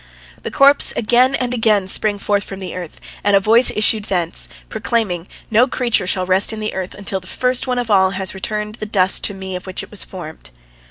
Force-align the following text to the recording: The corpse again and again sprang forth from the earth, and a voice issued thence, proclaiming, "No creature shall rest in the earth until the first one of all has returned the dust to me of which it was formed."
The 0.41 0.49
corpse 0.49 0.93
again 0.95 1.35
and 1.35 1.53
again 1.53 1.87
sprang 1.87 2.17
forth 2.17 2.43
from 2.43 2.59
the 2.59 2.73
earth, 2.75 2.99
and 3.23 3.35
a 3.35 3.39
voice 3.39 3.69
issued 3.75 4.05
thence, 4.05 4.49
proclaiming, 4.67 5.27
"No 5.51 5.67
creature 5.67 6.07
shall 6.07 6.25
rest 6.25 6.51
in 6.51 6.59
the 6.59 6.73
earth 6.73 6.95
until 6.95 7.19
the 7.19 7.27
first 7.27 7.67
one 7.67 7.77
of 7.77 7.91
all 7.91 8.09
has 8.17 8.33
returned 8.33 8.73
the 8.77 8.87
dust 8.87 9.23
to 9.25 9.35
me 9.35 9.55
of 9.55 9.67
which 9.67 9.83
it 9.83 9.91
was 9.91 10.03
formed." 10.03 10.49